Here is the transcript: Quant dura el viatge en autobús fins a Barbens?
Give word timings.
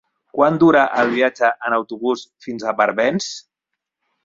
Quant 0.35 0.55
dura 0.63 0.85
el 1.01 1.11
viatge 1.17 1.51
en 1.69 1.77
autobús 1.79 2.25
fins 2.47 2.67
a 2.67 2.75
Barbens? 2.83 3.31